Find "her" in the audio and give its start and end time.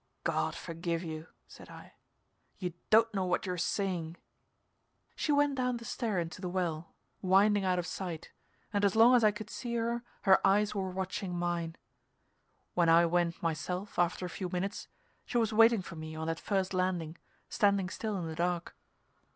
9.75-10.01, 10.23-10.39